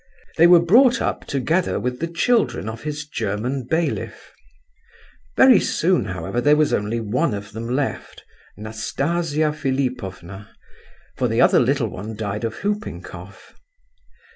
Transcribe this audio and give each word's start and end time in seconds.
They 0.37 0.47
were 0.47 0.59
brought 0.65 0.99
up 0.99 1.25
together 1.25 1.79
with 1.79 1.99
the 1.99 2.07
children 2.07 2.67
of 2.67 2.81
his 2.81 3.05
German 3.05 3.67
bailiff. 3.69 4.33
Very 5.37 5.59
soon, 5.59 6.05
however, 6.05 6.41
there 6.41 6.55
was 6.55 6.73
only 6.73 6.99
one 6.99 7.35
of 7.35 7.51
them 7.51 7.69
left—Nastasia 7.69 9.53
Philipovna—for 9.53 11.27
the 11.27 11.41
other 11.41 11.59
little 11.59 11.89
one 11.89 12.15
died 12.15 12.43
of 12.43 12.63
whooping 12.63 13.03
cough. 13.03 13.53